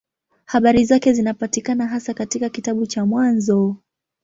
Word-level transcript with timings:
Habari 0.45 0.85
zake 0.85 1.13
zinapatikana 1.13 1.87
hasa 1.87 2.13
katika 2.13 2.49
kitabu 2.49 2.85
cha 2.85 3.05
Mwanzo. 3.05 3.75